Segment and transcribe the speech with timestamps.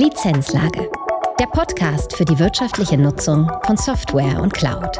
[0.00, 0.90] Lizenzlage.
[1.38, 4.96] Der Podcast für die wirtschaftliche Nutzung von Software und Cloud.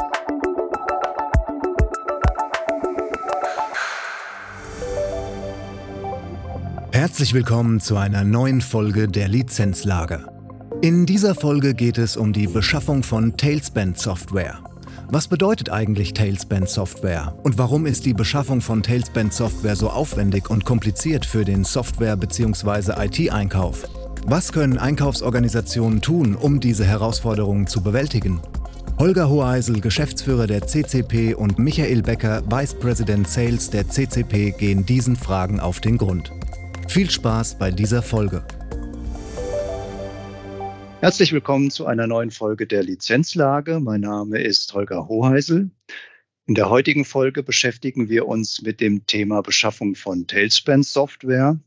[6.93, 10.27] Herzlich willkommen zu einer neuen Folge der Lizenzlage.
[10.83, 14.59] In dieser Folge geht es um die Beschaffung von Tailspend Software.
[15.09, 20.51] Was bedeutet eigentlich Tailspend Software und warum ist die Beschaffung von Tailspend Software so aufwendig
[20.51, 23.03] und kompliziert für den Software- bzw.
[23.07, 23.89] IT-Einkauf?
[24.27, 28.41] Was können Einkaufsorganisationen tun, um diese Herausforderungen zu bewältigen?
[28.99, 35.17] Holger Hoheisel, Geschäftsführer der CCP und Michael Becker, Vice President Sales der CCP gehen diesen
[35.17, 36.33] Fragen auf den Grund.
[36.87, 38.45] Viel Spaß bei dieser Folge.
[41.01, 43.81] Herzlich willkommen zu einer neuen Folge der Lizenzlage.
[43.81, 45.71] Mein Name ist Holger Hoheisel.
[46.47, 51.59] In der heutigen Folge beschäftigen wir uns mit dem Thema Beschaffung von Tailspend Software.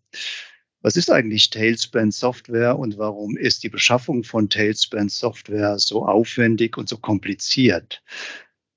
[0.86, 6.78] Was ist eigentlich Tailspend Software und warum ist die Beschaffung von Tailspend Software so aufwendig
[6.78, 8.04] und so kompliziert?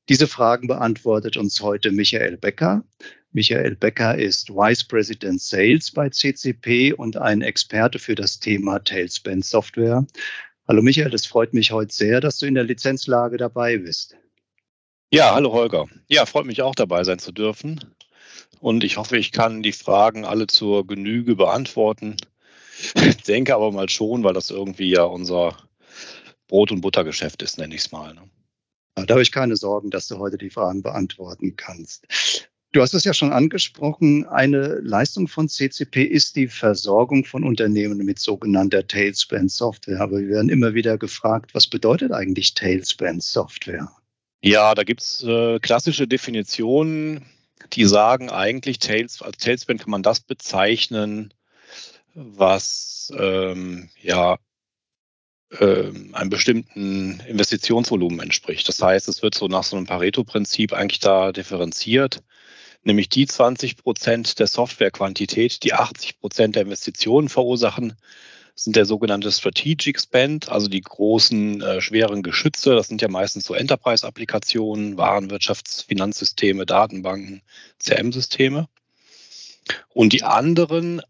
[0.08, 2.84] Diese Fragen beantwortet uns heute Michael Becker.
[3.32, 9.44] Michael Becker ist Vice President Sales bei CCP und ein Experte für das Thema Tailspend
[9.44, 10.06] Software.
[10.68, 14.16] Hallo Michael, es freut mich heute sehr, dass du in der Lizenzlage dabei bist.
[15.10, 15.86] Ja, hallo Holger.
[16.06, 17.80] Ja, freut mich auch dabei sein zu dürfen.
[18.66, 22.16] Und ich hoffe, ich kann die Fragen alle zur Genüge beantworten.
[22.96, 25.56] Ich denke aber mal schon, weil das irgendwie ja unser
[26.48, 28.12] Brot- und Buttergeschäft ist, nenne ich es mal.
[28.12, 28.22] Ne?
[28.96, 32.08] Da habe ich keine Sorgen, dass du heute die Fragen beantworten kannst.
[32.72, 37.98] Du hast es ja schon angesprochen, eine Leistung von CCP ist die Versorgung von Unternehmen
[37.98, 40.00] mit sogenannter Tailspend Software.
[40.00, 43.88] Aber wir werden immer wieder gefragt, was bedeutet eigentlich Tailspend Software?
[44.42, 47.24] Ja, da gibt es äh, klassische Definitionen,
[47.72, 51.32] die sagen eigentlich, Tails, als Tailspend kann man das bezeichnen,
[52.14, 54.38] was ähm, ja
[55.60, 58.68] ähm, einem bestimmten Investitionsvolumen entspricht.
[58.68, 62.22] Das heißt, es wird so nach so einem Pareto-Prinzip eigentlich da differenziert
[62.86, 67.96] nämlich die 20 Prozent der Softwarequantität, die 80 Prozent der Investitionen verursachen,
[68.56, 72.74] sind der sogenannte Strategic Spend, also die großen, äh, schweren Geschütze.
[72.74, 77.42] Das sind ja meistens so Enterprise-Applikationen, Warenwirtschafts-, Finanzsysteme, Datenbanken,
[77.78, 78.66] CM-Systeme.
[79.92, 81.02] Und die anderen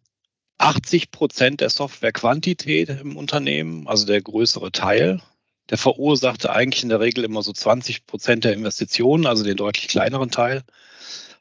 [0.59, 5.23] 80 Prozent der Softwarequantität im Unternehmen, also der größere Teil,
[5.71, 9.89] der verursachte eigentlich in der Regel immer so 20 Prozent der Investitionen, also den deutlich
[9.89, 10.65] kleineren Teil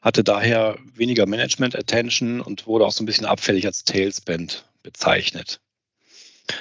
[0.02, 5.60] hatte daher weniger Management-Attention und wurde auch so ein bisschen abfällig als Tailspend bezeichnet.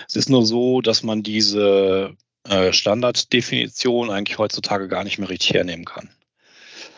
[0.07, 2.16] Es ist nur so, dass man diese
[2.47, 6.09] äh, Standarddefinition eigentlich heutzutage gar nicht mehr richtig hernehmen kann.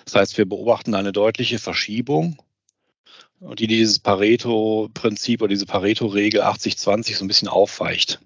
[0.06, 2.42] Das heißt, wir beobachten eine deutliche Verschiebung,
[3.40, 8.20] die dieses Pareto-Prinzip oder diese Pareto-Regel 80-20 so ein bisschen aufweicht.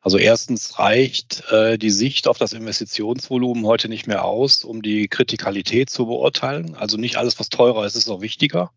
[0.00, 5.08] Also erstens reicht äh, die Sicht auf das Investitionsvolumen heute nicht mehr aus, um die
[5.08, 6.74] Kritikalität zu beurteilen.
[6.74, 8.70] Also nicht alles, was teurer ist, ist auch wichtiger.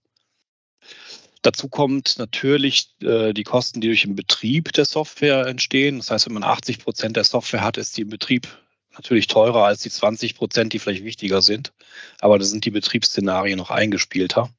[1.41, 5.97] Dazu kommt natürlich äh, die Kosten, die durch den Betrieb der Software entstehen.
[5.97, 8.47] Das heißt, wenn man 80 Prozent der Software hat, ist die im Betrieb
[8.93, 11.73] natürlich teurer als die 20 Prozent, die vielleicht wichtiger sind.
[12.19, 14.49] Aber da sind die Betriebsszenarien noch eingespielter.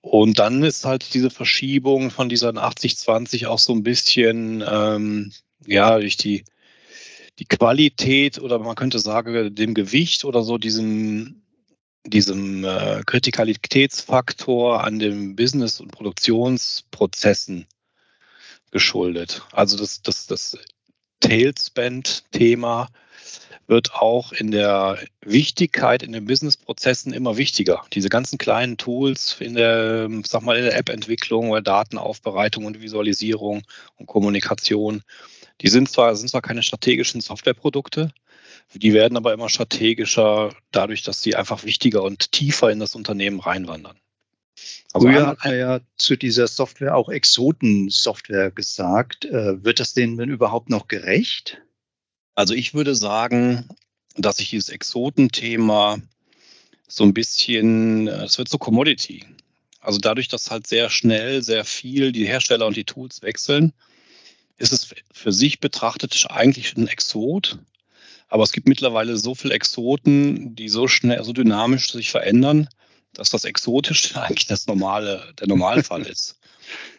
[0.00, 5.32] Und dann ist halt diese Verschiebung von dieser 80-20 auch so ein bisschen, ähm,
[5.64, 6.44] ja, durch die,
[7.38, 11.41] die Qualität oder man könnte sagen, dem Gewicht oder so, diesem,
[12.06, 17.66] diesem äh, Kritikalitätsfaktor an den Business- und Produktionsprozessen
[18.70, 19.42] geschuldet.
[19.52, 20.58] Also das, das, das
[21.20, 22.88] Tailspend-Thema
[23.68, 27.82] wird auch in der Wichtigkeit in den Businessprozessen immer wichtiger.
[27.92, 33.62] Diese ganzen kleinen Tools in der, sag mal, in der App-Entwicklung oder Datenaufbereitung und Visualisierung
[33.96, 35.02] und Kommunikation,
[35.60, 38.12] die sind zwar, sind zwar keine strategischen Softwareprodukte,
[38.74, 43.40] die werden aber immer strategischer dadurch, dass sie einfach wichtiger und tiefer in das Unternehmen
[43.40, 43.98] reinwandern.
[44.92, 49.24] Also Früher hat man ja zu dieser Software auch Exoten-Software gesagt.
[49.24, 51.62] Äh, wird das denen denn überhaupt noch gerecht?
[52.34, 53.68] Also ich würde sagen,
[54.16, 55.98] dass sich dieses Exotenthema
[56.88, 59.24] so ein bisschen, es wird so Commodity.
[59.80, 63.72] Also dadurch, dass halt sehr schnell, sehr viel die Hersteller und die Tools wechseln,
[64.58, 67.58] ist es für sich betrachtet eigentlich ein Exot.
[68.32, 72.66] Aber es gibt mittlerweile so viele Exoten, die so schnell, so dynamisch sich verändern,
[73.12, 76.40] dass das Exotische eigentlich das normale, der Normalfall ist.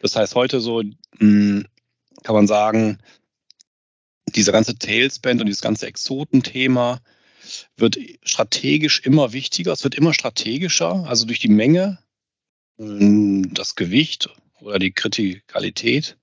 [0.03, 0.83] Das heißt, heute so
[1.17, 1.65] hm,
[2.21, 2.99] kann man sagen,
[4.35, 7.01] dieser ganze Tailspend und dieses ganze Exotenthema
[7.77, 9.73] wird strategisch immer wichtiger.
[9.73, 11.97] Es wird immer strategischer, also durch die Menge,
[12.77, 14.29] ähm, das Gewicht
[14.61, 16.15] oder die Kritikalität.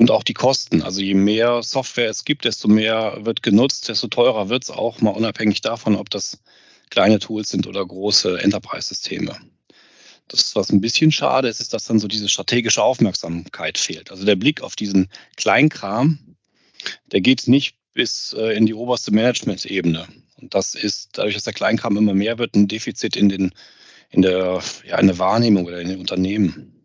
[0.00, 0.80] Und auch die Kosten.
[0.80, 5.02] Also je mehr Software es gibt, desto mehr wird genutzt, desto teurer wird es auch,
[5.02, 6.38] mal unabhängig davon, ob das
[6.88, 9.36] kleine Tools sind oder große Enterprise-Systeme.
[10.28, 14.10] Das, was ein bisschen schade ist, ist, dass dann so diese strategische Aufmerksamkeit fehlt.
[14.10, 15.06] Also der Blick auf diesen
[15.36, 16.18] Kleinkram,
[17.12, 20.08] der geht nicht bis äh, in die oberste Management-Ebene.
[20.40, 23.52] Und das ist, dadurch, dass der Kleinkram immer mehr wird, ein Defizit in, den,
[24.08, 26.79] in, der, ja, in der Wahrnehmung oder in den Unternehmen.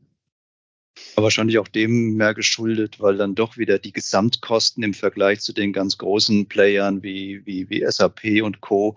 [1.15, 5.73] Wahrscheinlich auch dem mehr geschuldet, weil dann doch wieder die Gesamtkosten im Vergleich zu den
[5.73, 8.95] ganz großen Playern wie, wie, wie SAP und Co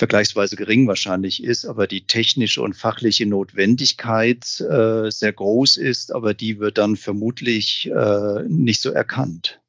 [0.00, 6.32] vergleichsweise gering wahrscheinlich ist, aber die technische und fachliche Notwendigkeit äh, sehr groß ist, aber
[6.32, 9.60] die wird dann vermutlich äh, nicht so erkannt.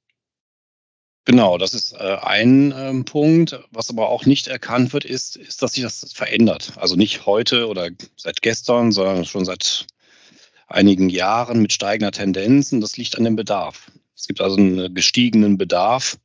[1.25, 3.59] Genau, das ist äh, ein ähm, Punkt.
[3.71, 6.73] Was aber auch nicht erkannt wird, ist, ist, dass sich das verändert.
[6.77, 9.85] Also nicht heute oder seit gestern, sondern schon seit
[10.71, 12.71] einigen Jahren mit steigender Tendenz.
[12.71, 13.91] Und das liegt an dem Bedarf.
[14.15, 16.17] Es gibt also einen gestiegenen Bedarf.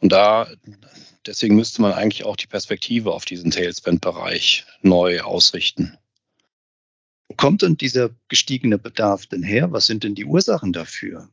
[0.00, 0.48] Und da,
[1.26, 5.96] deswegen müsste man eigentlich auch die Perspektive auf diesen Tailspend-Bereich neu ausrichten.
[7.28, 9.70] Wo kommt denn dieser gestiegene Bedarf denn her?
[9.70, 11.28] Was sind denn die Ursachen dafür?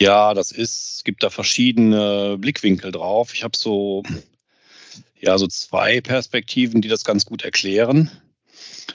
[0.00, 3.34] Ja, das ist, es gibt da verschiedene Blickwinkel drauf.
[3.34, 4.02] Ich habe so,
[5.20, 8.10] ja, so zwei Perspektiven, die das ganz gut erklären.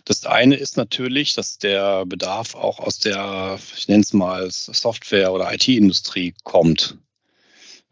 [0.05, 5.31] Das eine ist natürlich, dass der Bedarf auch aus der, ich nenne es mal, Software-
[5.31, 6.97] oder IT-Industrie kommt.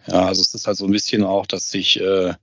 [0.07, 2.33] Ja, also es ist halt so ein bisschen auch, dass sich äh,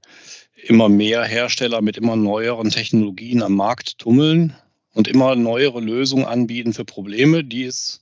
[0.62, 4.56] immer mehr Hersteller mit immer neueren Technologien am Markt tummeln
[4.94, 8.00] und immer neuere Lösungen anbieten für Probleme, die es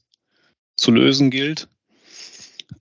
[0.76, 1.68] zu lösen gilt.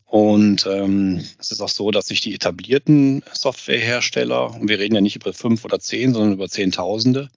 [0.06, 5.02] Und ähm, es ist auch so, dass sich die etablierten Softwarehersteller, und wir reden ja
[5.02, 7.30] nicht über fünf oder zehn, sondern über Zehntausende,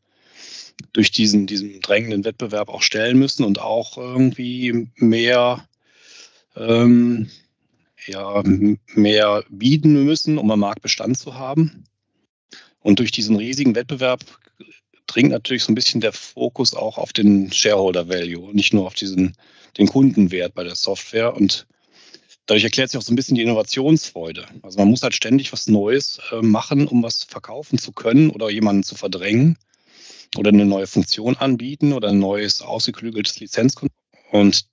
[0.93, 5.67] durch diesen, diesen drängenden Wettbewerb auch stellen müssen und auch irgendwie mehr,
[6.57, 7.31] ähm,
[8.07, 8.43] ja,
[8.95, 11.85] mehr bieten müssen, um am Markt Bestand zu haben.
[12.81, 14.25] Und durch diesen riesigen Wettbewerb
[15.07, 18.95] dringt natürlich so ein bisschen der Fokus auch auf den Shareholder Value, nicht nur auf
[18.95, 19.35] diesen,
[19.77, 21.35] den Kundenwert bei der Software.
[21.35, 21.67] Und
[22.47, 24.47] dadurch erklärt sich auch so ein bisschen die Innovationsfreude.
[24.63, 28.49] Also man muss halt ständig was Neues äh, machen, um was verkaufen zu können oder
[28.49, 29.59] jemanden zu verdrängen
[30.37, 33.99] oder eine neue Funktion anbieten oder ein neues ausgeklügeltes Lizenzkonzept.
[34.31, 34.67] Und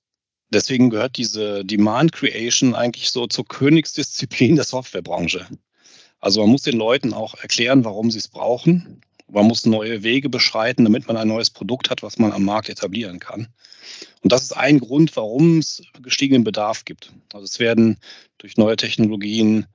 [0.49, 5.47] deswegen gehört diese Demand Creation eigentlich so zur Königsdisziplin der Softwarebranche.
[6.19, 9.01] Also man muss den Leuten auch erklären, warum sie es brauchen.
[9.27, 12.69] Man muss neue Wege beschreiten, damit man ein neues Produkt hat, was man am Markt
[12.69, 13.47] etablieren kann.
[14.21, 17.11] Und das ist ein Grund, warum es gestiegenen Bedarf gibt.
[17.33, 17.97] Also es werden
[18.37, 19.65] durch neue Technologien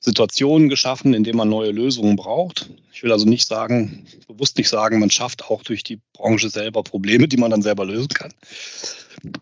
[0.00, 2.70] Situationen geschaffen, in denen man neue Lösungen braucht.
[2.92, 6.82] Ich will also nicht sagen, bewusst nicht sagen, man schafft auch durch die Branche selber
[6.82, 8.32] Probleme, die man dann selber lösen kann.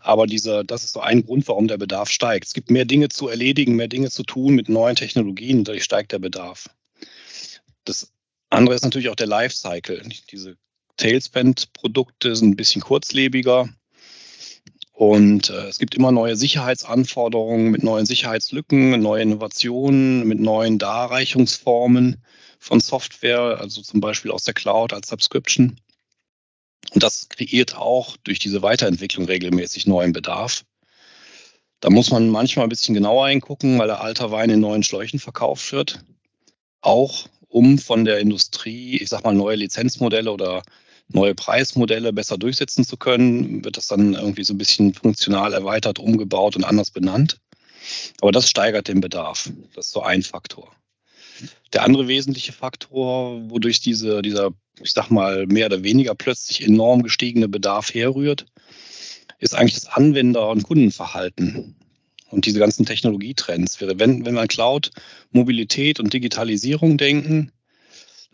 [0.01, 2.47] Aber dieser, das ist so ein Grund, warum der Bedarf steigt.
[2.47, 6.13] Es gibt mehr Dinge zu erledigen, mehr Dinge zu tun mit neuen Technologien, dadurch steigt
[6.13, 6.71] der Bedarf.
[7.85, 8.11] Das
[8.49, 10.03] andere ist natürlich auch der Lifecycle.
[10.31, 10.57] Diese
[10.97, 13.69] Tailspend-Produkte sind ein bisschen kurzlebiger.
[14.97, 22.17] Und äh, es gibt immer neue Sicherheitsanforderungen mit neuen Sicherheitslücken, neue Innovationen, mit neuen Darreichungsformen
[22.59, 25.79] von Software, also zum Beispiel aus der Cloud als Subscription.
[26.95, 30.65] Und das kreiert auch durch diese Weiterentwicklung regelmäßig neuen Bedarf.
[31.81, 35.21] Da muss man manchmal ein bisschen genauer hingucken, weil der alter Wein in neuen Schläuchen
[35.21, 36.01] verkauft wird.
[36.81, 40.63] Auch um von der Industrie, ich sag mal, neue Lizenzmodelle oder
[41.09, 45.99] neue Preismodelle besser durchsetzen zu können, wird das dann irgendwie so ein bisschen funktional erweitert,
[45.99, 47.39] umgebaut und anders benannt.
[48.21, 49.51] Aber das steigert den Bedarf.
[49.75, 50.73] Das ist so ein Faktor.
[51.73, 57.03] Der andere wesentliche Faktor, wodurch diese, dieser, ich sag mal, mehr oder weniger plötzlich enorm
[57.03, 58.47] gestiegene Bedarf herrührt,
[59.39, 61.77] ist eigentlich das Anwender- und Kundenverhalten
[62.31, 63.81] und diese ganzen Technologietrends.
[63.81, 64.91] Wenn, wenn wir Cloud,
[65.31, 67.53] Mobilität und Digitalisierung denken,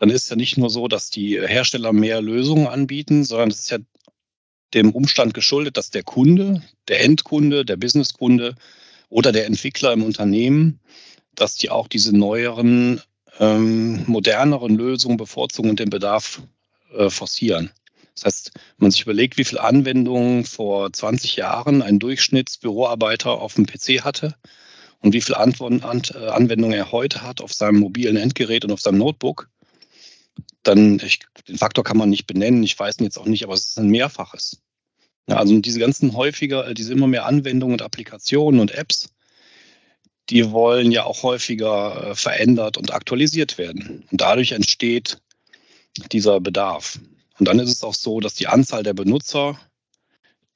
[0.03, 3.59] dann ist es ja nicht nur so, dass die Hersteller mehr Lösungen anbieten, sondern es
[3.59, 3.77] ist ja
[4.73, 8.55] dem Umstand geschuldet, dass der Kunde, der Endkunde, der Businesskunde
[9.07, 10.81] oder der Entwickler im Unternehmen,
[11.35, 13.01] dass die auch diese neueren,
[13.39, 16.41] ähm, moderneren Lösungen bevorzugen und den Bedarf
[16.97, 17.71] äh, forcieren.
[18.15, 23.53] Das heißt, wenn man sich überlegt, wie viele Anwendungen vor 20 Jahren ein Durchschnittsbüroarbeiter auf
[23.53, 24.35] dem PC hatte
[24.99, 28.97] und wie viele äh, Anwendungen er heute hat auf seinem mobilen Endgerät und auf seinem
[28.97, 29.47] Notebook,
[30.63, 33.53] dann, ich, den Faktor kann man nicht benennen, ich weiß ihn jetzt auch nicht, aber
[33.53, 34.61] es ist ein Mehrfaches.
[35.27, 39.09] Ja, also diese ganzen häufiger, äh, diese immer mehr Anwendungen und Applikationen und Apps,
[40.29, 44.05] die wollen ja auch häufiger äh, verändert und aktualisiert werden.
[44.11, 45.17] Und dadurch entsteht
[46.11, 46.99] dieser Bedarf.
[47.39, 49.59] Und dann ist es auch so, dass die Anzahl der Benutzer,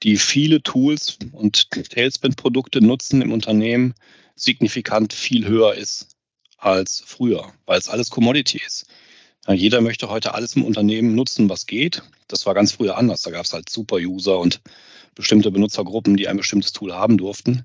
[0.03, 3.93] die viele Tools und Tailspin-Produkte nutzen im Unternehmen,
[4.35, 6.15] signifikant viel höher ist
[6.57, 8.85] als früher, weil es alles Commodity ist.
[9.53, 12.03] Jeder möchte heute alles im Unternehmen nutzen, was geht.
[12.27, 13.21] Das war ganz früher anders.
[13.21, 14.61] Da gab es halt Super-User und
[15.15, 17.63] bestimmte Benutzergruppen, die ein bestimmtes Tool haben durften.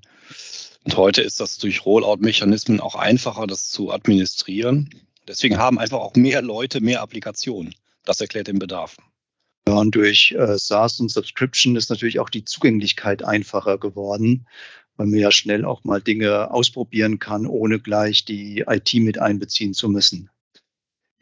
[0.85, 4.89] Und heute ist das durch Rollout-Mechanismen auch einfacher, das zu administrieren.
[5.27, 7.75] Deswegen haben einfach auch mehr Leute mehr Applikationen.
[8.05, 8.97] Das erklärt den Bedarf.
[9.67, 14.45] Ja, und durch äh, SaaS und Subscription ist natürlich auch die Zugänglichkeit einfacher geworden,
[14.97, 19.73] weil man ja schnell auch mal Dinge ausprobieren kann, ohne gleich die IT mit einbeziehen
[19.73, 20.29] zu müssen.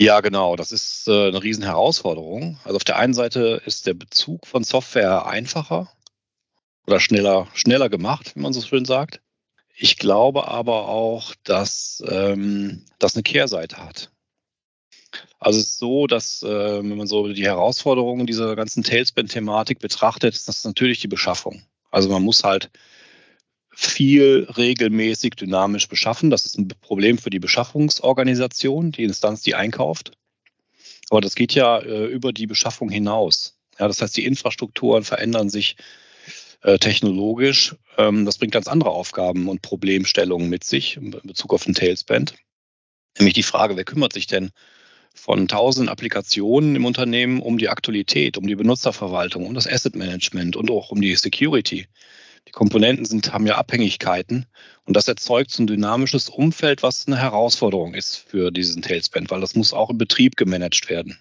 [0.01, 0.55] Ja, genau.
[0.55, 2.58] Das ist äh, eine riesen Herausforderung.
[2.63, 5.91] Also auf der einen Seite ist der Bezug von Software einfacher
[6.88, 9.22] oder schneller, schneller gemacht, wie man so schön sagt.
[9.75, 14.10] Ich glaube aber auch, dass ähm, das eine Kehrseite hat.
[15.38, 20.34] Also es ist so, dass, äh, wenn man so die Herausforderungen dieser ganzen Tailspin-Thematik betrachtet,
[20.34, 21.62] ist das natürlich die Beschaffung.
[21.91, 22.72] Also man muss halt
[23.74, 26.30] viel regelmäßig dynamisch beschaffen.
[26.30, 30.12] Das ist ein Problem für die Beschaffungsorganisation, die Instanz, die einkauft.
[31.10, 33.58] Aber das geht ja äh, über die Beschaffung hinaus.
[33.80, 35.78] Ja, das heißt, die Infrastrukturen verändern sich
[36.62, 37.75] äh, technologisch.
[37.98, 42.36] Ähm, das bringt ganz andere Aufgaben und Problemstellungen mit sich in Bezug auf den Tailspend.
[43.18, 44.51] Nämlich die Frage, wer kümmert sich denn
[45.13, 50.56] von tausend Applikationen im Unternehmen um die Aktualität, um die Benutzerverwaltung, um das Asset Management
[50.56, 51.88] und auch um die Security.
[52.48, 54.46] Die Komponenten sind, haben ja Abhängigkeiten
[54.86, 59.42] und das erzeugt so ein dynamisches Umfeld, was eine Herausforderung ist für diesen Tailspend, weil
[59.42, 61.18] das muss auch im Betrieb gemanagt werden.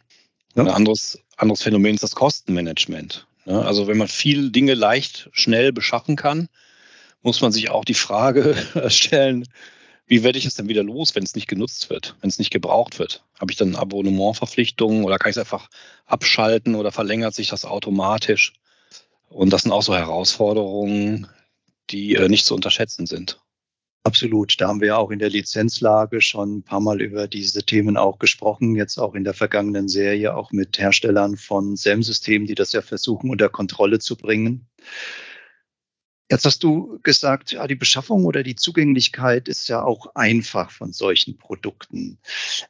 [0.54, 0.62] Ja.
[0.62, 3.26] Ein anderes, anderes Phänomen ist das Kostenmanagement.
[3.46, 6.48] Also wenn man viele Dinge leicht, schnell beschaffen kann,
[7.22, 8.54] muss man sich auch die Frage
[8.88, 9.44] stellen,
[10.06, 12.50] wie werde ich es denn wieder los, wenn es nicht genutzt wird, wenn es nicht
[12.50, 13.24] gebraucht wird?
[13.38, 15.68] Habe ich dann Abonnementverpflichtungen oder kann ich es einfach
[16.06, 18.52] abschalten oder verlängert sich das automatisch?
[19.30, 21.28] Und das sind auch so Herausforderungen,
[21.90, 23.40] die äh, nicht zu unterschätzen sind.
[24.02, 24.58] Absolut.
[24.60, 27.96] Da haben wir ja auch in der Lizenzlage schon ein paar Mal über diese Themen
[27.96, 28.74] auch gesprochen.
[28.74, 33.30] Jetzt auch in der vergangenen Serie auch mit Herstellern von SEM-Systemen, die das ja versuchen
[33.30, 34.66] unter Kontrolle zu bringen.
[36.30, 40.92] Jetzt hast du gesagt, ja, die Beschaffung oder die Zugänglichkeit ist ja auch einfach von
[40.92, 42.18] solchen Produkten.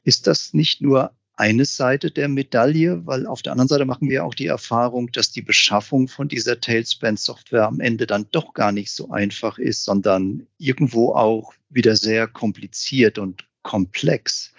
[0.02, 4.26] Ist das nicht nur eine Seite der Medaille, weil auf der anderen Seite machen wir
[4.26, 8.92] auch die Erfahrung, dass die Beschaffung von dieser Tailspend-Software am Ende dann doch gar nicht
[8.92, 14.52] so einfach ist, sondern irgendwo auch wieder sehr kompliziert und komplex.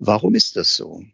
[0.00, 1.04] Warum ist das so?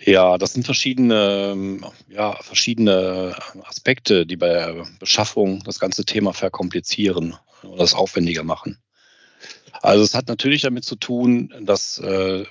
[0.00, 7.36] Ja, das sind verschiedene, ja, verschiedene Aspekte, die bei der Beschaffung das ganze Thema verkomplizieren
[7.62, 8.78] oder das aufwendiger machen.
[9.80, 12.44] Also es hat natürlich damit zu tun, dass äh,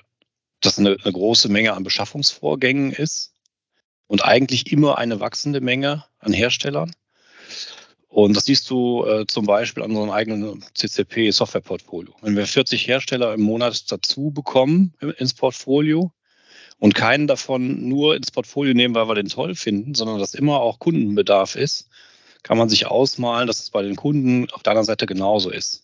[0.62, 3.34] das eine, eine große Menge an Beschaffungsvorgängen ist
[4.08, 6.92] und eigentlich immer eine wachsende Menge an Herstellern.
[8.08, 12.14] Und das siehst du äh, zum Beispiel an unserem eigenen CCP-Software-Portfolio.
[12.22, 16.12] Wenn wir 40 Hersteller im Monat dazu bekommen ins Portfolio,
[16.82, 20.60] und keinen davon nur ins Portfolio nehmen, weil wir den toll finden, sondern dass immer
[20.60, 21.88] auch Kundenbedarf ist,
[22.42, 25.84] kann man sich ausmalen, dass es bei den Kunden auf der anderen Seite genauso ist.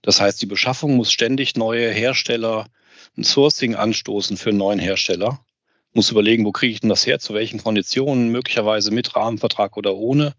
[0.00, 2.66] Das heißt, die Beschaffung muss ständig neue Hersteller
[3.16, 5.40] ein Sourcing anstoßen für einen neuen Hersteller.
[5.94, 9.96] Muss überlegen, wo kriege ich denn das her, zu welchen Konditionen, möglicherweise mit Rahmenvertrag oder
[9.96, 10.34] ohne.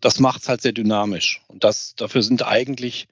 [0.00, 1.42] Das macht es halt sehr dynamisch.
[1.48, 3.08] Und das, dafür sind eigentlich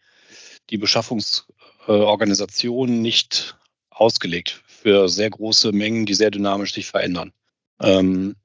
[0.71, 3.57] die Beschaffungsorganisationen nicht
[3.91, 7.33] ausgelegt für sehr große Mengen, die sehr dynamisch sich verändern.
[7.81, 8.37] Ähm,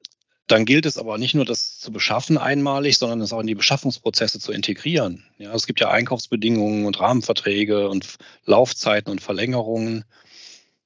[0.46, 3.54] dann gilt es aber nicht nur, das zu beschaffen einmalig, sondern es auch in die
[3.54, 5.24] Beschaffungsprozesse zu integrieren.
[5.38, 10.04] Ja, es gibt ja Einkaufsbedingungen und Rahmenverträge und Laufzeiten und Verlängerungen.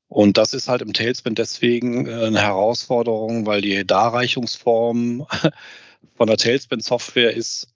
[0.08, 5.26] Und das ist halt im Tailspin deswegen äh, eine Herausforderung, weil die Darreichungsform
[6.16, 7.68] von der Tailspin-Software ist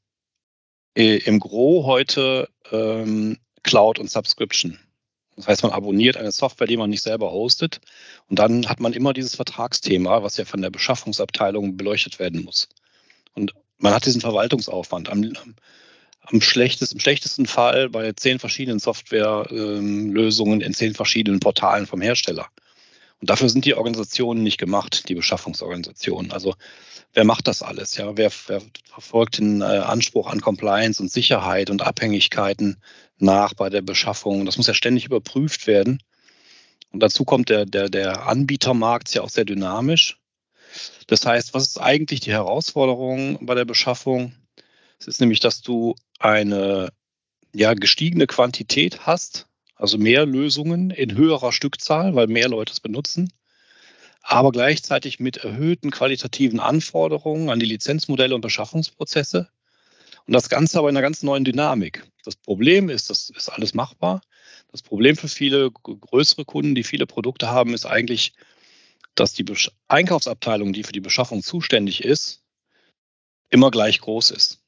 [0.97, 4.79] äh, im Gro heute ähm, Cloud und Subscription.
[5.37, 7.81] Das heißt, man abonniert eine Software, die man nicht selber hostet.
[8.29, 12.69] Und dann hat man immer dieses Vertragsthema, was ja von der Beschaffungsabteilung beleuchtet werden muss.
[13.35, 15.09] Und man hat diesen Verwaltungsaufwand.
[15.09, 15.23] Am,
[16.23, 22.49] am schlechtesten, im schlechtesten Fall bei zehn verschiedenen Softwarelösungen in zehn verschiedenen Portalen vom Hersteller.
[23.21, 26.33] Und dafür sind die Organisationen nicht gemacht, die Beschaffungsorganisationen.
[26.33, 26.55] Also
[27.13, 27.97] wer macht das alles?
[27.97, 32.79] Ja, wer, wer verfolgt den äh, Anspruch an Compliance und Sicherheit und Abhängigkeiten
[33.19, 34.45] nach bei der Beschaffung?
[34.45, 36.03] Das muss ja ständig überprüft werden.
[36.91, 40.19] Und dazu kommt der, der, der Anbietermarkt ja auch sehr dynamisch.
[41.07, 44.35] Das heißt, was ist eigentlich die Herausforderung bei der Beschaffung?
[44.99, 46.91] Es ist nämlich, dass du eine
[47.55, 53.33] ja, gestiegene Quantität hast, also mehr Lösungen in höherer Stückzahl, weil mehr Leute es benutzen
[54.23, 59.49] aber gleichzeitig mit erhöhten qualitativen Anforderungen an die Lizenzmodelle und Beschaffungsprozesse.
[60.27, 62.05] Und das Ganze aber in einer ganz neuen Dynamik.
[62.25, 64.23] Das Problem ist, das ist alles machbar.
[64.71, 68.33] Das Problem für viele größere Kunden, die viele Produkte haben, ist eigentlich,
[69.17, 69.45] dass die
[69.89, 72.43] Einkaufsabteilung, die für die Beschaffung zuständig ist,
[73.51, 74.62] immer gleich groß ist.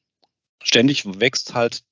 [0.65, 1.83] Ständig wächst halt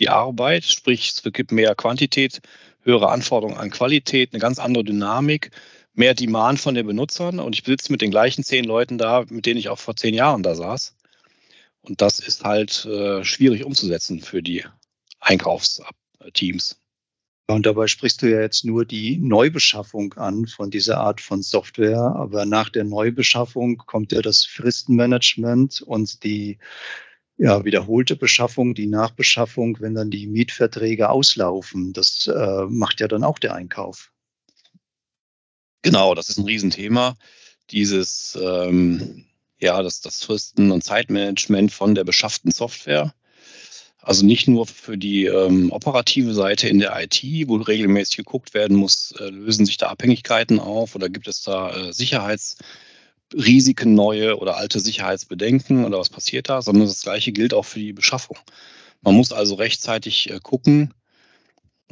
[0.00, 2.40] die Arbeit, sprich es gibt mehr Quantität,
[2.82, 5.52] höhere Anforderungen an Qualität, eine ganz andere Dynamik,
[5.94, 9.46] mehr Demand von den Benutzern und ich sitze mit den gleichen zehn Leuten da, mit
[9.46, 10.96] denen ich auch vor zehn Jahren da saß.
[11.82, 14.64] Und das ist halt äh, schwierig umzusetzen für die
[15.20, 16.80] Einkaufsteams.
[17.48, 22.12] Und dabei sprichst du ja jetzt nur die Neubeschaffung an von dieser Art von Software.
[22.16, 26.58] Aber nach der Neubeschaffung kommt ja das Fristenmanagement und die
[27.38, 31.92] ja, wiederholte Beschaffung, die Nachbeschaffung, wenn dann die Mietverträge auslaufen.
[31.92, 34.10] Das äh, macht ja dann auch der Einkauf.
[35.82, 37.16] Genau, das ist ein Riesenthema.
[37.70, 39.26] Dieses, ähm,
[39.58, 43.14] ja, das, das Fristen- und Zeitmanagement von der beschafften Software.
[43.98, 48.76] Also nicht nur für die ähm, operative Seite in der IT, wo regelmäßig geguckt werden
[48.76, 51.92] muss, äh, lösen sich da Abhängigkeiten auf oder gibt es da äh,
[53.32, 57.80] Sicherheitsrisiken neue oder alte Sicherheitsbedenken oder was passiert da, sondern das gleiche gilt auch für
[57.80, 58.38] die Beschaffung.
[59.02, 60.94] Man muss also rechtzeitig äh, gucken,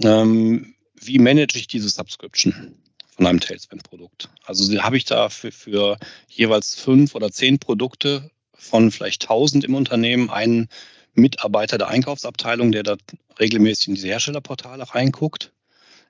[0.02, 2.76] ähm, wie manage ich diese Subscription
[3.16, 4.28] von einem Tailspin-Produkt.
[4.44, 5.98] Also habe ich da für, für
[6.28, 10.68] jeweils fünf oder zehn Produkte von vielleicht tausend im Unternehmen einen
[11.14, 12.96] Mitarbeiter der Einkaufsabteilung, der da
[13.38, 15.52] regelmäßig in diese Herstellerportale reinguckt?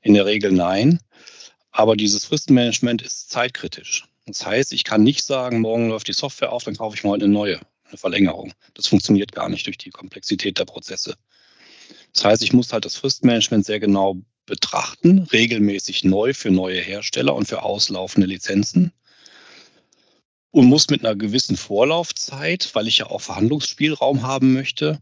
[0.02, 1.00] In der Regel nein.
[1.70, 4.06] Aber dieses Fristenmanagement ist zeitkritisch.
[4.26, 7.14] Das heißt, ich kann nicht sagen, morgen läuft die Software auf, dann kaufe ich mal
[7.14, 8.52] eine neue, eine Verlängerung.
[8.74, 11.16] Das funktioniert gar nicht durch die Komplexität der Prozesse.
[12.14, 14.16] Das heißt, ich muss halt das Fristmanagement sehr genau
[14.46, 18.92] betrachten, regelmäßig neu für neue Hersteller und für auslaufende Lizenzen
[20.50, 25.00] und muss mit einer gewissen Vorlaufzeit, weil ich ja auch Verhandlungsspielraum haben möchte,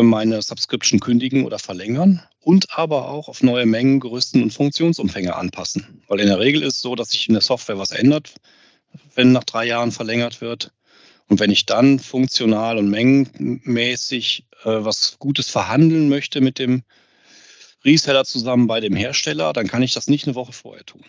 [0.00, 6.02] meine Subscription kündigen oder verlängern und aber auch auf neue Mengen, Gerüsten und Funktionsumfänge anpassen.
[6.08, 8.34] Weil in der Regel ist es so, dass sich in der Software was ändert,
[9.14, 10.72] wenn nach drei Jahren verlängert wird.
[11.28, 16.84] Und wenn ich dann funktional und mengenmäßig äh, was Gutes verhandeln möchte mit dem
[17.84, 21.04] Reseller zusammen bei dem Hersteller, dann kann ich das nicht eine Woche vorher tun.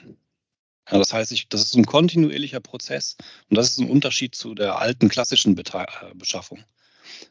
[0.90, 3.18] Ja, das heißt, ich, das ist ein kontinuierlicher Prozess
[3.50, 6.64] und das ist ein Unterschied zu der alten klassischen Beta äh, Beschaffung.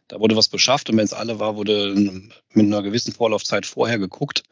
[0.09, 3.99] Da wurde was beschafft und wenn es alle war, wurde mit einer gewissen Vorlaufzeit vorher
[3.99, 4.43] geguckt,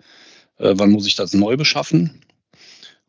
[0.58, 2.20] äh, wann muss ich das neu beschaffen.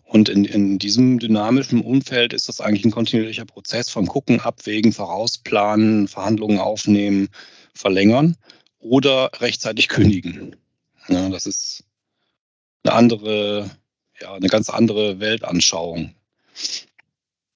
[0.03, 4.93] Und in, in diesem dynamischen Umfeld ist das eigentlich ein kontinuierlicher Prozess von Gucken, Abwägen,
[4.93, 7.29] Vorausplanen, Verhandlungen aufnehmen,
[7.73, 8.37] verlängern
[8.79, 10.55] oder rechtzeitig kündigen.
[11.07, 11.83] Ja, das ist
[12.83, 13.71] eine andere
[14.21, 16.13] ja, eine ganz andere Weltanschauung.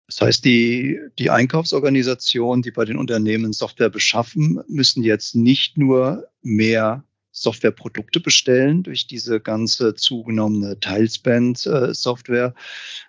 [0.09, 6.27] Das heißt, die, die Einkaufsorganisationen, die bei den Unternehmen Software beschaffen, müssen jetzt nicht nur
[6.41, 12.55] mehr Softwareprodukte bestellen durch diese ganze zugenommene Teilspend-Software,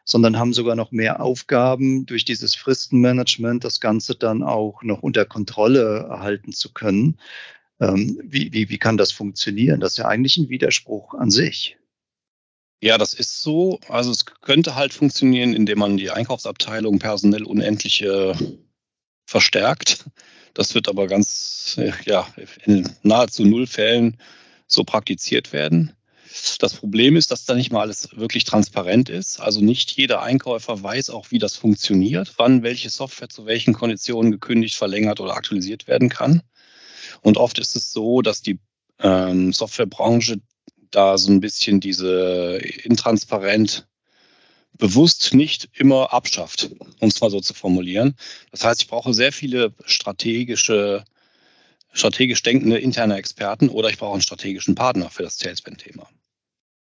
[0.04, 5.24] sondern haben sogar noch mehr Aufgaben durch dieses Fristenmanagement, das Ganze dann auch noch unter
[5.24, 7.16] Kontrolle erhalten zu können.
[7.80, 9.80] Ähm, wie, wie, wie kann das funktionieren?
[9.80, 11.78] Das ist ja eigentlich ein Widerspruch an sich.
[12.83, 13.79] Ja, das ist so.
[13.88, 18.35] Also es könnte halt funktionieren, indem man die Einkaufsabteilung personell unendlich äh,
[19.27, 20.07] verstärkt.
[20.55, 22.27] Das wird aber ganz, ja,
[22.64, 24.16] in nahezu null Fällen
[24.66, 25.95] so praktiziert werden.
[26.59, 29.40] Das Problem ist, dass da nicht mal alles wirklich transparent ist.
[29.40, 34.31] Also nicht jeder Einkäufer weiß auch, wie das funktioniert, wann welche Software zu welchen Konditionen
[34.31, 36.43] gekündigt, verlängert oder aktualisiert werden kann.
[37.23, 38.59] Und oft ist es so, dass die
[39.01, 40.40] ähm, Softwarebranche
[40.90, 43.87] da so ein bisschen diese intransparent
[44.79, 48.16] bewusst nicht immer abschafft, um es mal so zu formulieren.
[48.50, 51.05] Das heißt, ich brauche sehr viele strategische,
[51.92, 56.09] strategisch denkende interne Experten oder ich brauche einen strategischen Partner für das Salesman-Thema.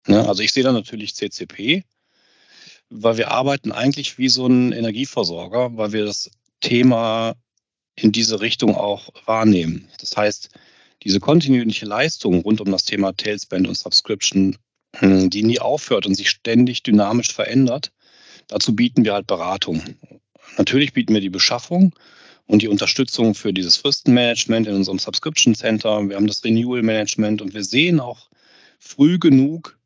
[0.08, 0.28] Ne?
[0.28, 1.84] Also ich sehe da natürlich CCP,
[2.90, 6.30] weil wir arbeiten eigentlich wie so ein Energieversorger, weil wir das
[6.62, 7.36] Thema
[7.96, 9.90] in diese Richtung auch wahrnehmen.
[10.00, 10.50] Das heißt,
[11.06, 14.58] diese kontinuierliche Leistung rund um das Thema Tailspend und Subscription,
[14.98, 17.92] hm, die nie aufhört und sich ständig dynamisch verändert,
[18.48, 19.84] dazu bieten wir halt Beratung.
[20.58, 21.94] Natürlich bieten wir die Beschaffung
[22.48, 26.10] und die Unterstützung für dieses Fristenmanagement in unserem Subscription Center.
[26.10, 28.30] Wir haben das Renewal Management und wir sehen auch
[28.80, 29.78] früh genug,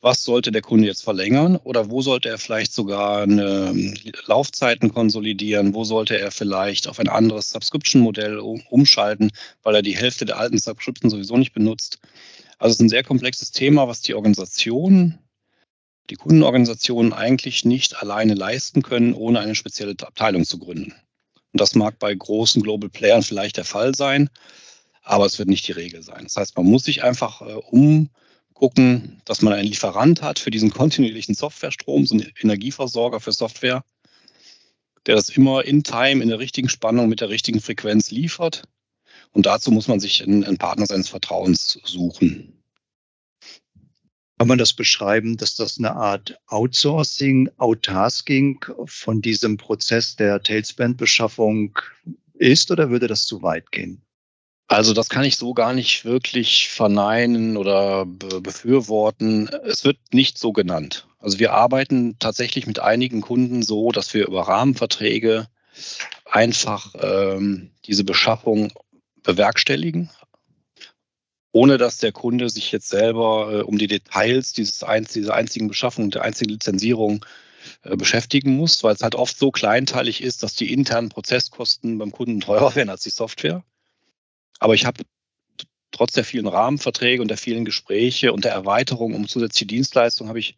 [0.00, 3.26] was sollte der Kunde jetzt verlängern oder wo sollte er vielleicht sogar
[4.26, 9.30] Laufzeiten konsolidieren, wo sollte er vielleicht auf ein anderes Subscription-Modell umschalten,
[9.62, 11.98] weil er die Hälfte der alten Subscription sowieso nicht benutzt.
[12.58, 15.18] Also es ist ein sehr komplexes Thema, was die Organisation,
[16.10, 20.92] die Kundenorganisationen eigentlich nicht alleine leisten können, ohne eine spezielle Abteilung zu gründen.
[21.52, 24.28] Und das mag bei großen Global Playern vielleicht der Fall sein.
[25.02, 26.24] aber es wird nicht die Regel sein.
[26.24, 27.54] Das heißt, man muss sich einfach äh,
[28.60, 33.82] umgucken, dass man einen Lieferant hat für diesen kontinuierlichen Softwarestrom, so einen Energieversorger für Software,
[35.06, 38.62] der das immer in Time, in der richtigen Spannung, mit der richtigen Frequenz liefert.
[39.32, 42.52] Und dazu muss man sich einen, einen Partner seines Vertrauens suchen.
[44.38, 51.78] Kann man das beschreiben, dass das eine Art Outsourcing, Outtasking von diesem Prozess der Tailspend-Beschaffung
[52.34, 54.02] ist oder würde das zu weit gehen?
[54.70, 59.48] Also das kann ich so gar nicht wirklich verneinen oder befürworten.
[59.64, 61.08] Es wird nicht so genannt.
[61.18, 65.48] Also wir arbeiten tatsächlich mit einigen Kunden so, dass wir über Rahmenverträge
[66.24, 68.72] einfach ähm, diese Beschaffung
[69.24, 70.08] bewerkstelligen
[71.52, 75.66] ohne dass der Kunde sich jetzt selber äh, um die Details dieses einz dieser einzigen
[75.66, 77.26] Beschaffung, der einzigen Lizenzierung
[77.82, 82.12] äh, beschäftigen muss, weil es halt oft so kleinteilig ist, dass die internen Prozesskosten beim
[82.12, 83.64] Kunden teurer werden als die Software.
[84.60, 85.02] Aber ich habe
[85.90, 90.38] trotz der vielen Rahmenverträge und der vielen Gespräche und der Erweiterung um zusätzliche Dienstleistungen habe
[90.38, 90.54] ich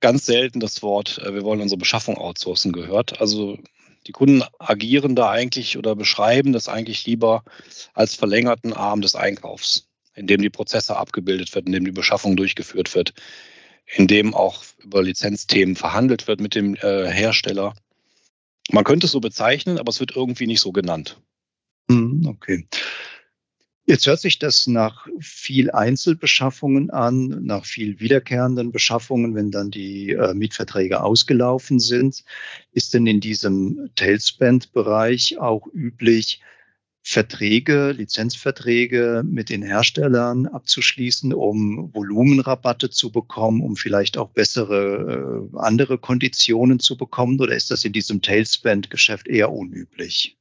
[0.00, 3.20] ganz selten das Wort, äh, wir wollen unsere Beschaffung outsourcen gehört.
[3.20, 3.58] Also
[4.06, 7.44] die Kunden agieren da eigentlich oder beschreiben das eigentlich lieber
[7.94, 12.36] als verlängerten Arm des Einkaufs, in dem die Prozesse abgebildet wird, in dem die Beschaffung
[12.36, 13.14] durchgeführt wird,
[13.86, 17.74] in dem auch über Lizenzthemen verhandelt wird mit dem äh, Hersteller.
[18.70, 21.20] Man könnte es so bezeichnen, aber es wird irgendwie nicht so genannt.
[21.90, 22.66] Hm, okay.
[23.84, 30.10] Jetzt hört sich das nach viel Einzelbeschaffungen an, nach viel wiederkehrenden Beschaffungen, wenn dann die
[30.12, 32.24] äh, Mietverträge ausgelaufen sind.
[32.72, 36.40] Ist denn in diesem Tailspend-Bereich auch üblich,
[37.04, 45.58] Verträge, Lizenzverträge mit den Herstellern abzuschließen, um Volumenrabatte zu bekommen, um vielleicht auch bessere äh,
[45.58, 47.40] andere Konditionen zu bekommen?
[47.40, 50.38] Oder ist das in diesem Tailspend-Geschäft eher unüblich?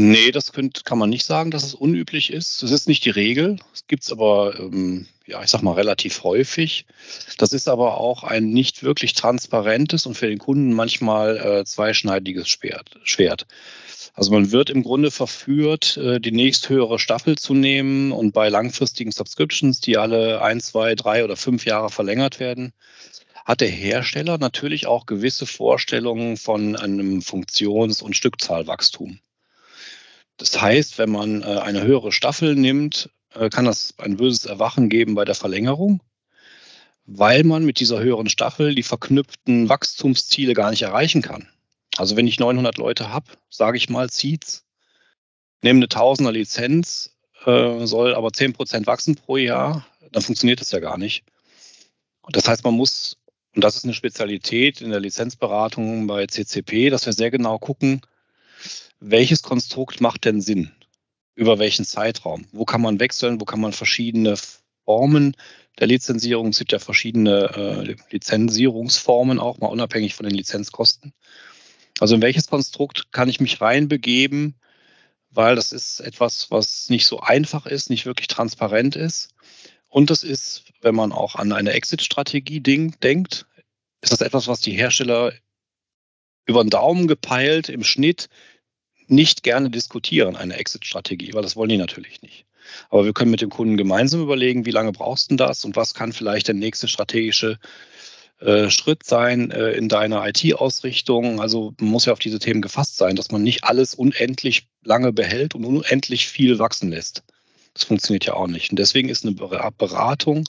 [0.00, 2.62] Nee, das könnt, kann man nicht sagen, dass es unüblich ist.
[2.62, 3.58] Es ist nicht die Regel.
[3.74, 6.86] Es gibt es aber, ähm, ja, ich sag mal, relativ häufig.
[7.36, 12.48] Das ist aber auch ein nicht wirklich transparentes und für den Kunden manchmal äh, zweischneidiges
[12.48, 13.46] Schwert.
[14.14, 19.10] Also man wird im Grunde verführt, äh, die nächsthöhere Staffel zu nehmen und bei langfristigen
[19.10, 22.72] Subscriptions, die alle ein, zwei, drei oder fünf Jahre verlängert werden,
[23.44, 29.18] hat der Hersteller natürlich auch gewisse Vorstellungen von einem Funktions- und Stückzahlwachstum.
[30.38, 34.88] Das heißt, wenn man äh, eine höhere Staffel nimmt, äh, kann das ein böses Erwachen
[34.88, 36.00] geben bei der Verlängerung,
[37.04, 41.48] weil man mit dieser höheren Staffel die verknüpften Wachstumsziele gar nicht erreichen kann.
[41.96, 44.64] Also wenn ich 900 Leute habe, sage ich mal, zieht's,
[45.62, 50.78] nehme eine Tausender Lizenz, äh, soll aber 10% wachsen pro Jahr, dann funktioniert das ja
[50.78, 51.24] gar nicht.
[52.30, 53.16] Das heißt, man muss,
[53.54, 58.02] und das ist eine Spezialität in der Lizenzberatung bei CCP, dass wir sehr genau gucken,
[59.00, 60.72] welches Konstrukt macht denn Sinn?
[61.34, 62.46] Über welchen Zeitraum?
[62.52, 63.40] Wo kann man wechseln?
[63.40, 64.34] Wo kann man verschiedene
[64.84, 65.36] Formen
[65.78, 66.48] der Lizenzierung?
[66.48, 71.12] Es gibt ja verschiedene äh, Lizenzierungsformen auch, mal unabhängig von den Lizenzkosten.
[72.00, 74.56] Also in welches Konstrukt kann ich mich reinbegeben?
[75.30, 79.34] Weil das ist etwas, was nicht so einfach ist, nicht wirklich transparent ist.
[79.88, 83.46] Und das ist, wenn man auch an eine Exit-Strategie denkt,
[84.00, 85.32] ist das etwas, was die Hersteller
[86.48, 88.28] über den Daumen gepeilt im Schnitt
[89.06, 92.46] nicht gerne diskutieren, eine Exit-Strategie, weil das wollen die natürlich nicht.
[92.90, 95.94] Aber wir können mit dem Kunden gemeinsam überlegen, wie lange brauchst du das und was
[95.94, 97.58] kann vielleicht der nächste strategische
[98.40, 101.40] äh, Schritt sein äh, in deiner IT-Ausrichtung.
[101.40, 105.12] Also man muss ja auf diese Themen gefasst sein, dass man nicht alles unendlich lange
[105.12, 107.22] behält und unendlich viel wachsen lässt.
[107.74, 108.70] Das funktioniert ja auch nicht.
[108.70, 110.44] Und deswegen ist eine Beratung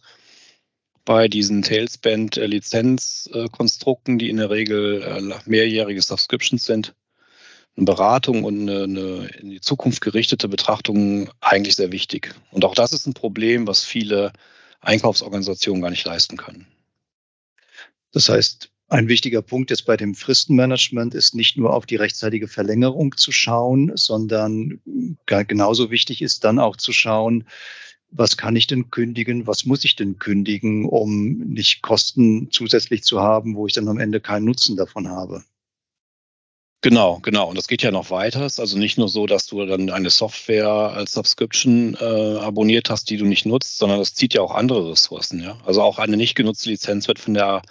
[1.05, 6.95] bei diesen Tailspend-Lizenzkonstrukten, die in der Regel äh, mehrjährige Subscriptions sind,
[7.75, 12.33] eine Beratung und eine, eine, in die Zukunft gerichtete Betrachtung eigentlich sehr wichtig.
[12.51, 14.31] Und auch das ist ein Problem, was viele
[14.81, 16.67] Einkaufsorganisationen gar nicht leisten können.
[18.11, 22.47] Das heißt, ein wichtiger Punkt jetzt bei dem Fristenmanagement ist nicht nur auf die rechtzeitige
[22.47, 24.81] Verlängerung zu schauen, sondern
[25.25, 27.45] genauso wichtig ist dann auch zu schauen,
[28.11, 33.21] was kann ich denn kündigen, was muss ich denn kündigen, um nicht Kosten zusätzlich zu
[33.21, 35.43] haben, wo ich dann am Ende keinen Nutzen davon habe.
[36.81, 37.49] Genau, genau.
[37.49, 38.41] Und das geht ja noch weiter.
[38.41, 43.17] Also nicht nur so, dass du dann eine Software als Subscription äh, abonniert hast, die
[43.17, 45.41] du nicht nutzt, sondern das zieht ja auch andere Ressourcen.
[45.41, 45.57] Ja?
[45.65, 47.63] Also auch eine nicht genutzte Lizenz wird von der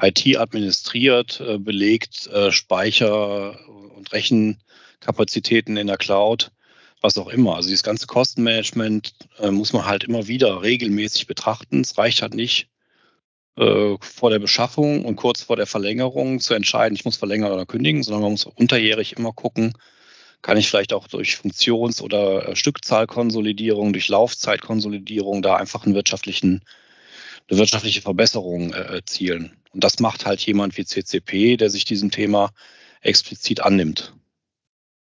[0.00, 3.56] IT administriert, äh, belegt, äh, Speicher
[3.96, 6.50] und Rechenkapazitäten in der Cloud,
[7.00, 7.56] was auch immer.
[7.56, 11.80] Also dieses ganze Kostenmanagement äh, muss man halt immer wieder regelmäßig betrachten.
[11.80, 12.68] Es reicht halt nicht,
[13.56, 17.66] äh, vor der Beschaffung und kurz vor der Verlängerung zu entscheiden, ich muss verlängern oder
[17.66, 19.74] kündigen, sondern man muss unterjährig immer gucken,
[20.42, 26.62] kann ich vielleicht auch durch Funktions- oder äh, Stückzahlkonsolidierung, durch Laufzeitkonsolidierung da einfach einen wirtschaftlichen,
[27.50, 29.56] eine wirtschaftliche Verbesserung äh, erzielen.
[29.72, 32.52] Und das macht halt jemand wie CCP, der sich diesem Thema
[33.02, 34.14] explizit annimmt.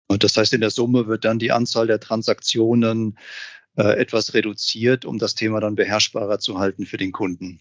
[0.07, 3.19] Und das heißt, in der Summe wird dann die Anzahl der Transaktionen
[3.77, 7.61] äh, etwas reduziert, um das Thema dann beherrschbarer zu halten für den Kunden.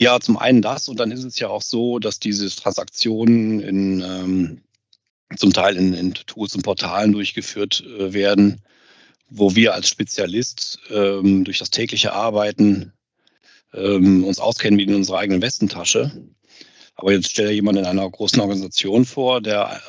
[0.00, 4.00] Ja, zum einen das und dann ist es ja auch so, dass diese Transaktionen in,
[4.00, 4.62] ähm,
[5.36, 8.62] zum Teil in, in, Tools und Portalen durchgeführt äh, werden,
[9.28, 12.92] wo wir als Spezialist ähm, durch das tägliche Arbeiten
[13.74, 16.12] ähm, uns auskennen wie in unserer eigenen Westentasche.
[16.94, 19.80] Aber jetzt stelle jemand in einer großen Organisation vor, der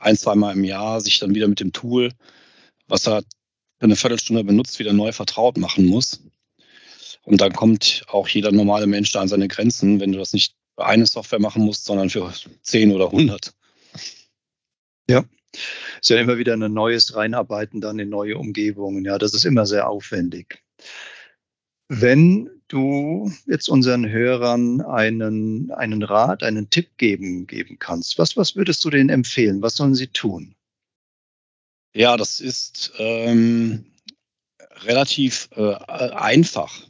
[0.00, 2.12] ein, zweimal im Jahr sich dann wieder mit dem Tool,
[2.86, 3.22] was er
[3.80, 6.22] eine Viertelstunde benutzt, wieder neu vertraut machen muss.
[7.22, 10.54] Und dann kommt auch jeder normale Mensch da an seine Grenzen, wenn du das nicht
[10.74, 12.32] für eine Software machen musst, sondern für
[12.62, 13.54] zehn oder hundert.
[15.08, 15.24] Ja,
[16.00, 19.04] ist ja immer wieder ein neues Reinarbeiten dann in neue Umgebungen.
[19.04, 20.62] Ja, das ist immer sehr aufwendig.
[21.88, 28.56] Wenn du jetzt unseren Hörern einen, einen Rat, einen Tipp geben, geben kannst, was, was
[28.56, 29.62] würdest du denen empfehlen?
[29.62, 30.54] Was sollen sie tun?
[31.94, 33.86] Ja, das ist ähm,
[34.84, 36.82] relativ äh, einfach.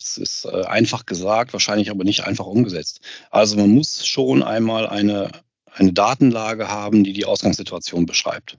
[0.00, 3.00] Es ist äh, einfach gesagt, wahrscheinlich aber nicht einfach umgesetzt.
[3.30, 5.30] Also man muss schon einmal eine,
[5.66, 8.58] eine Datenlage haben, die die Ausgangssituation beschreibt.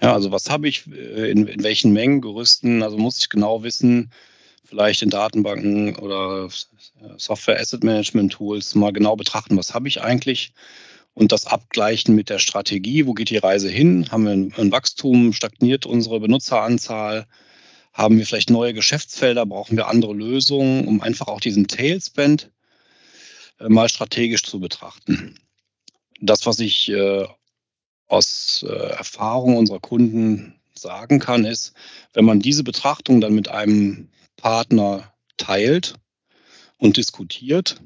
[0.00, 3.62] Ja, also was habe ich, äh, in, in welchen Mengen, Gerüsten, also muss ich genau
[3.62, 4.12] wissen,
[4.64, 6.48] vielleicht in Datenbanken oder
[7.16, 10.52] Software Asset Management Tools mal genau betrachten, was habe ich eigentlich
[11.14, 14.10] und das abgleichen mit der Strategie, wo geht die Reise hin?
[14.10, 17.26] Haben wir ein, Wachstum, stagniert unsere Benutzeranzahl?
[17.92, 19.44] Haben wir vielleicht neue Geschäftsfelder?
[19.44, 22.50] Brauchen wir andere Lösungen, um einfach auch diesen Tailspend
[23.58, 25.34] äh, mal strategisch zu betrachten?
[26.20, 27.26] Das, was ich äh,
[28.06, 31.74] aus äh, Erfahrung unserer Kunden sagen kann, ist,
[32.12, 34.08] wenn man diese Betrachtung dann mit einem
[34.40, 35.94] Partner teilt
[36.78, 37.80] und diskutiert,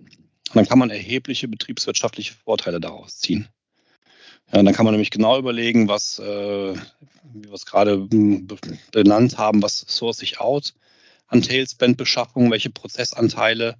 [0.52, 3.48] dann kann man erhebliche betriebswirtschaftliche Vorteile daraus ziehen.
[4.52, 8.08] Ja, dann kann man nämlich genau überlegen, was, äh, wie wir es gerade
[8.92, 10.74] benannt haben, was source ich out
[11.26, 13.76] an Tailspend-Beschaffung, welche Prozessanteile,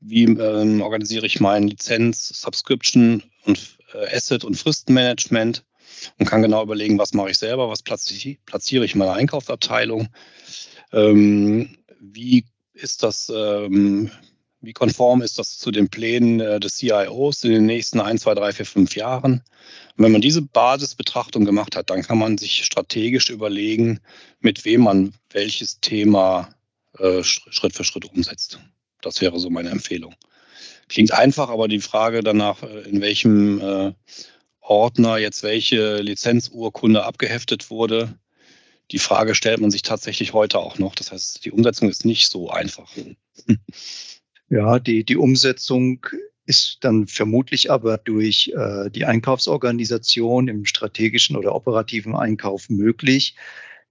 [0.00, 5.64] wie ähm, organisiere ich mein Lizenz, Subscription und äh, Asset- und Fristenmanagement
[6.18, 10.08] und kann genau überlegen, was mache ich selber, was platziere ich in meiner Einkaufsabteilung,
[10.92, 11.76] ähm,
[12.12, 14.10] wie ist das ähm,
[14.64, 18.34] wie konform ist das zu den Plänen äh, des CIOs in den nächsten 1, 2,
[18.34, 19.32] 3, 4, 5 Jahren?
[19.96, 24.00] Und wenn man diese Basisbetrachtung gemacht hat, dann kann man sich strategisch überlegen,
[24.40, 26.48] mit wem man welches Thema
[26.98, 28.58] äh, Schritt für Schritt umsetzt.
[29.02, 30.14] Das wäre so meine Empfehlung.
[30.88, 33.92] Klingt einfach, aber die Frage danach, äh, in welchem äh,
[34.60, 38.18] Ordner jetzt welche Lizenzurkunde abgeheftet wurde,
[38.90, 40.94] die Frage stellt man sich tatsächlich heute auch noch.
[40.94, 42.90] Das heißt, die Umsetzung ist nicht so einfach.
[44.50, 46.06] Ja, die, die Umsetzung
[46.46, 53.34] ist dann vermutlich aber durch äh, die Einkaufsorganisation im strategischen oder operativen Einkauf möglich.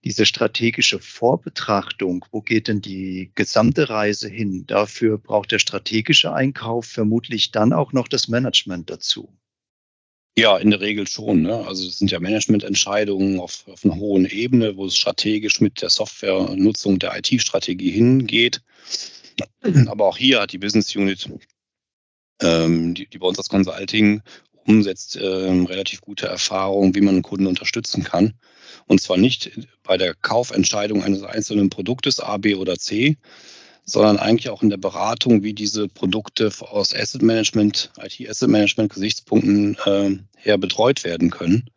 [0.03, 4.65] Diese strategische Vorbetrachtung, wo geht denn die gesamte Reise hin?
[4.67, 9.33] Dafür braucht der strategische Einkauf vermutlich dann auch noch das Management dazu.
[10.35, 11.43] Ja, in der Regel schon.
[11.43, 11.65] Ne?
[11.67, 15.91] Also es sind ja Managemententscheidungen auf, auf einer hohen Ebene, wo es strategisch mit der
[15.91, 18.61] Softwarenutzung der IT-Strategie hingeht.
[19.87, 21.29] Aber auch hier hat die Business Unit,
[22.41, 24.21] ähm, die, die, bei uns das Consulting
[24.65, 28.33] umsetzt, ähm, relativ gute Erfahrung, wie man einen Kunden unterstützen kann.
[28.87, 29.51] Und zwar nicht
[29.83, 33.17] bei der Kaufentscheidung eines einzelnen Produktes A, B oder C,
[33.85, 39.77] sondern eigentlich auch in der Beratung, wie diese Produkte aus Asset Management, IT-Asset Management Gesichtspunkten
[39.85, 41.69] äh, her betreut werden können.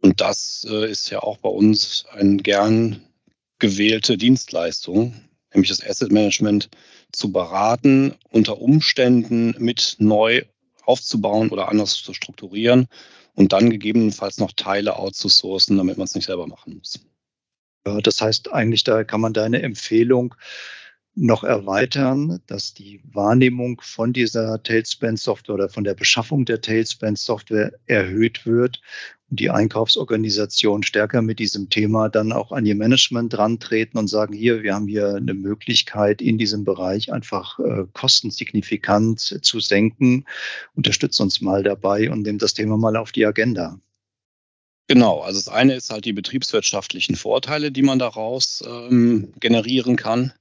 [0.00, 3.00] Und das äh, ist ja auch bei uns eine gern
[3.58, 5.14] gewählte Dienstleistung,
[5.52, 6.68] nämlich das Asset Management
[7.12, 10.42] zu beraten, unter Umständen mit neu
[10.84, 12.88] aufzubauen oder anders zu strukturieren
[13.34, 17.00] und dann gegebenenfalls noch Teile outzusourcen, damit man es nicht selber machen muss.
[17.84, 20.34] Das heißt eigentlich, da kann man deine Empfehlung
[21.14, 28.46] noch erweitern, dass die Wahrnehmung von dieser Tailspend-Software oder von der Beschaffung der Tailspend-Software erhöht
[28.46, 28.80] wird
[29.30, 34.32] und die Einkaufsorganisation stärker mit diesem Thema dann auch an ihr Management rantreten und sagen,
[34.32, 40.24] hier, wir haben hier eine Möglichkeit, in diesem Bereich einfach äh, Kosten signifikant zu senken.
[40.74, 43.78] Unterstützt uns mal dabei und nimmt das Thema mal auf die Agenda.
[44.88, 50.32] Genau, also das eine ist halt die betriebswirtschaftlichen Vorteile, die man daraus ähm, generieren kann.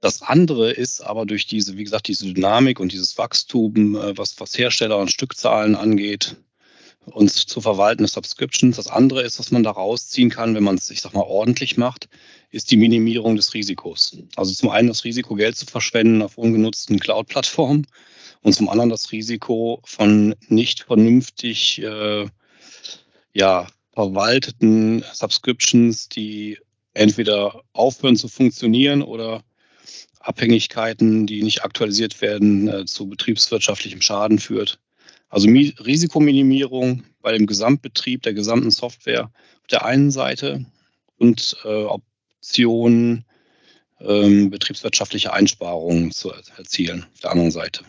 [0.00, 4.38] Das andere ist aber durch diese, wie gesagt, diese Dynamik und dieses Wachstum, äh, was,
[4.40, 6.36] was Hersteller und Stückzahlen angeht,
[7.06, 8.76] und zu verwaltende Subscriptions.
[8.76, 11.76] Das andere ist, was man da rausziehen kann, wenn man es, ich sag mal, ordentlich
[11.76, 12.08] macht,
[12.50, 14.16] ist die Minimierung des Risikos.
[14.36, 17.86] Also zum einen das Risiko, Geld zu verschwenden auf ungenutzten Cloud-Plattformen
[18.42, 22.26] und zum anderen das Risiko von nicht vernünftig äh,
[23.34, 26.58] ja, verwalteten Subscriptions, die
[26.94, 29.42] entweder aufhören zu funktionieren oder
[30.20, 34.78] Abhängigkeiten, die nicht aktualisiert werden, äh, zu betriebswirtschaftlichem Schaden führt.
[35.28, 40.64] Also Mi Risikominimierung bei dem Gesamtbetrieb der gesamten Software auf der einen Seite
[41.18, 43.24] und äh, Optionen,
[44.00, 47.84] ähm, betriebswirtschaftliche Einsparungen zu erzielen auf der anderen Seite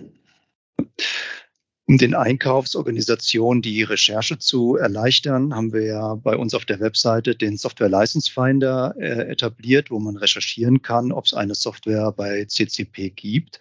[1.88, 7.36] um den Einkaufsorganisationen die Recherche zu erleichtern, haben wir ja bei uns auf der Webseite
[7.36, 12.46] den Software License Finder äh, etabliert, wo man recherchieren kann, ob es eine Software bei
[12.46, 13.60] CCP gibt.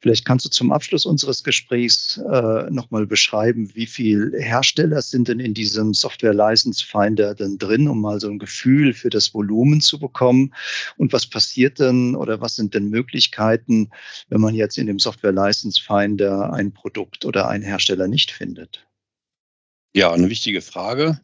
[0.00, 5.40] Vielleicht kannst du zum Abschluss unseres Gesprächs äh, nochmal beschreiben, wie viele Hersteller sind denn
[5.40, 9.82] in diesem Software License Finder denn drin, um mal so ein Gefühl für das Volumen
[9.82, 10.54] zu bekommen
[10.96, 13.90] und was passiert denn oder was sind denn Möglichkeiten,
[14.30, 18.30] wenn man jetzt in dem Software License Finder ein Produkt oder ein ein Hersteller nicht
[18.30, 18.86] findet?
[19.94, 21.20] Ja, eine wichtige Frage,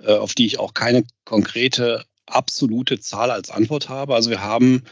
[0.00, 4.14] äh, auf die ich auch keine konkrete absolute Zahl als Antwort habe.
[4.14, 4.84] Also wir haben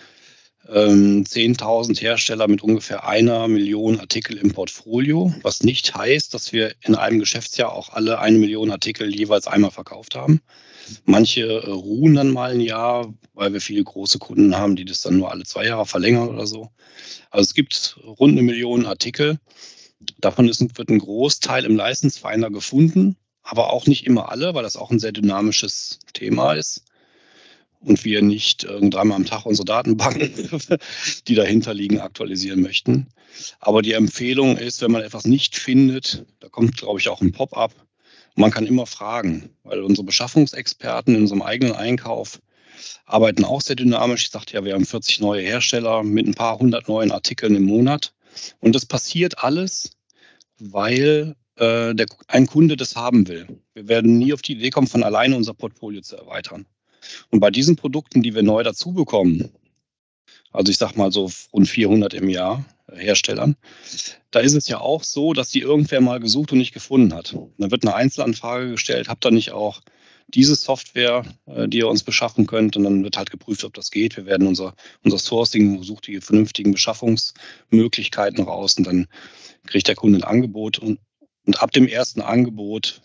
[0.68, 6.74] ähm, 10.000 Hersteller mit ungefähr einer Million Artikel im Portfolio, was nicht heißt, dass wir
[6.82, 10.40] in einem Geschäftsjahr auch alle eine Million Artikel jeweils einmal verkauft haben.
[11.04, 15.00] Manche äh, ruhen dann mal ein Jahr, weil wir viele große Kunden haben, die das
[15.00, 16.70] dann nur alle zwei Jahre verlängern oder so.
[17.30, 19.38] Also es gibt rund eine Million Artikel.
[20.20, 24.62] Davon ist, wird ein Großteil im License Finder gefunden, aber auch nicht immer alle, weil
[24.62, 26.84] das auch ein sehr dynamisches Thema ist
[27.80, 30.32] und wir nicht dreimal am Tag unsere Datenbanken,
[31.28, 33.08] die dahinter liegen, aktualisieren möchten.
[33.60, 37.32] Aber die Empfehlung ist, wenn man etwas nicht findet, da kommt, glaube ich, auch ein
[37.32, 37.74] Pop-up.
[38.34, 42.40] Man kann immer fragen, weil unsere Beschaffungsexperten in unserem eigenen Einkauf
[43.06, 44.24] arbeiten auch sehr dynamisch.
[44.24, 47.64] Ich sagte ja, wir haben 40 neue Hersteller mit ein paar hundert neuen Artikeln im
[47.64, 48.12] Monat.
[48.60, 49.90] Und das passiert alles,
[50.58, 53.46] weil äh, der, ein Kunde das haben will.
[53.74, 56.66] Wir werden nie auf die Idee kommen, von alleine unser Portfolio zu erweitern.
[57.30, 59.50] Und bei diesen Produkten, die wir neu dazu bekommen,
[60.52, 63.56] also ich sage mal so rund 400 im Jahr äh, Herstellern,
[64.30, 67.34] da ist es ja auch so, dass die irgendwer mal gesucht und nicht gefunden hat.
[67.58, 69.80] dann wird eine Einzelanfrage gestellt, habt ihr nicht auch
[70.28, 72.76] diese Software, äh, die ihr uns beschaffen könnt.
[72.76, 74.16] Und dann wird halt geprüft, ob das geht.
[74.16, 79.06] Wir werden unser, unser Sourcing, sucht die vernünftigen Beschaffungsmöglichkeiten raus und dann
[79.66, 80.78] kriegt der Kunde ein Angebot.
[80.78, 81.00] Und,
[81.46, 83.00] und ab dem ersten Angebot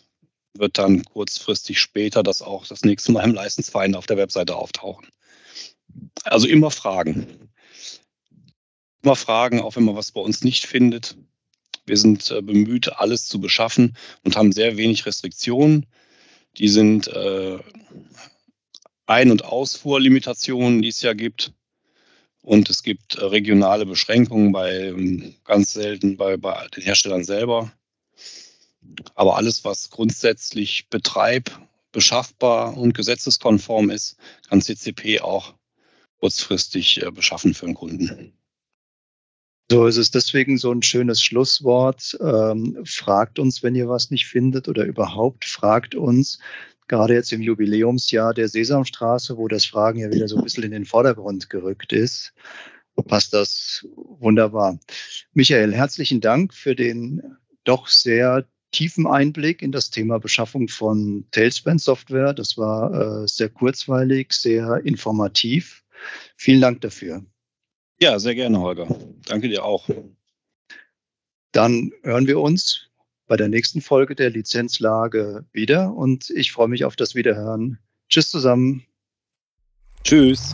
[0.53, 5.07] wird dann kurzfristig später das auch das nächste Mal im Leistungsverein auf der Webseite auftauchen.
[6.23, 7.49] Also immer fragen.
[9.01, 11.17] Immer fragen, auch wenn man was bei uns nicht findet.
[11.85, 15.85] Wir sind äh, bemüht, alles zu beschaffen und haben sehr wenig Restriktionen.
[16.57, 17.59] Die sind äh,
[19.05, 21.53] Ein- und Ausfuhrlimitationen, die es ja gibt.
[22.41, 27.71] Und es gibt äh, regionale Beschränkungen bei ähm, ganz selten bei, bei den Herstellern selber.
[29.15, 31.49] Aber alles, was grundsätzlich betreib,
[31.91, 34.17] beschaffbar und gesetzeskonform ist,
[34.49, 35.53] kann CCP auch
[36.19, 38.33] kurzfristig äh, beschaffen für einen Kunden.
[39.71, 42.17] So ist es deswegen so ein schönes Schlusswort.
[42.21, 46.39] Ähm, fragt uns, wenn ihr was nicht findet oder überhaupt fragt uns.
[46.87, 50.71] Gerade jetzt im Jubiläumsjahr der Sesamstraße, wo das Fragen ja wieder so ein bisschen in
[50.71, 52.33] den Vordergrund gerückt ist,
[53.07, 54.79] passt das wunderbar.
[55.33, 57.21] Michael, herzlichen Dank für den
[57.63, 62.33] doch sehr tiefen Einblick in das Thema Beschaffung von Tailspan-Software.
[62.33, 65.83] Das war äh, sehr kurzweilig, sehr informativ.
[66.35, 67.23] Vielen Dank dafür.
[68.03, 68.85] Ja, sehr gerne, Holger.
[69.27, 69.87] Danke dir auch.
[71.53, 72.89] Dann hören wir uns
[73.27, 77.79] bei der nächsten Folge der Lizenzlage wieder und ich freue mich auf das Wiederhören.
[78.09, 78.85] Tschüss zusammen.
[80.03, 80.53] Tschüss.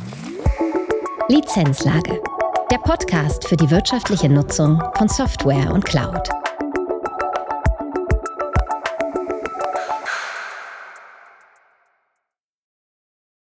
[1.28, 2.22] Lizenzlage.
[2.70, 6.30] Der Podcast für die wirtschaftliche Nutzung von Software und Cloud.